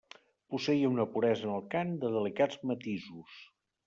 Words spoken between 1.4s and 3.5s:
en el cant de delicats matisos.